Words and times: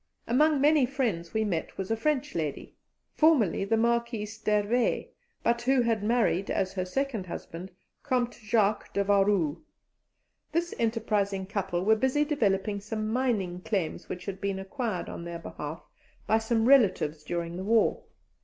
Among 0.25 0.59
many 0.59 0.87
friends 0.87 1.31
we 1.31 1.43
met 1.43 1.77
was 1.77 1.91
a 1.91 1.95
French 1.95 2.33
lady, 2.33 2.75
formerly 3.13 3.63
the 3.65 3.77
Marquise 3.77 4.35
d'Hervé, 4.39 5.09
but 5.43 5.61
who 5.61 5.83
had 5.83 6.01
married, 6.03 6.49
as 6.49 6.73
her 6.73 6.85
second 6.85 7.27
husband, 7.27 7.69
Comte 8.01 8.33
Jacque 8.41 8.91
de 8.93 9.05
Waru. 9.05 9.61
This 10.51 10.73
enterprising 10.79 11.45
couple 11.45 11.85
were 11.85 11.95
busy 11.95 12.25
developing 12.25 12.79
some 12.81 13.13
mining 13.13 13.61
claims 13.61 14.09
which 14.09 14.25
had 14.25 14.41
been 14.41 14.57
acquired 14.57 15.07
on 15.07 15.23
their 15.23 15.37
behalf 15.37 15.87
by 16.25 16.39
some 16.39 16.67
relatives 16.67 17.23
during 17.23 17.55
the 17.55 17.63
war. 17.63 18.01